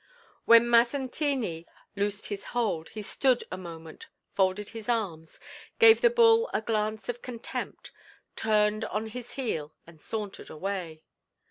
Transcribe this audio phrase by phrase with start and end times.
[0.45, 5.39] When Mazzantini loosed his hold, he stood a moment, folded his arms,
[5.77, 7.91] gave the bull a glance of contempt,
[8.35, 11.03] turned on his heel and sauntered away.